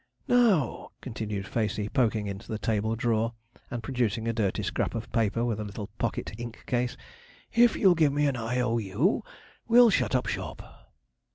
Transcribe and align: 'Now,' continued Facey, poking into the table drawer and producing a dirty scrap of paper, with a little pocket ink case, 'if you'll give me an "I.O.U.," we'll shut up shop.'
'Now,' 0.27 0.89
continued 0.99 1.45
Facey, 1.47 1.87
poking 1.87 2.25
into 2.25 2.47
the 2.47 2.57
table 2.57 2.95
drawer 2.95 3.33
and 3.69 3.83
producing 3.83 4.27
a 4.27 4.33
dirty 4.33 4.63
scrap 4.63 4.95
of 4.95 5.11
paper, 5.11 5.45
with 5.45 5.59
a 5.59 5.63
little 5.63 5.91
pocket 5.99 6.31
ink 6.39 6.63
case, 6.65 6.97
'if 7.53 7.75
you'll 7.75 7.93
give 7.93 8.11
me 8.11 8.25
an 8.25 8.35
"I.O.U.," 8.35 9.23
we'll 9.67 9.91
shut 9.91 10.15
up 10.15 10.25
shop.' 10.25 10.63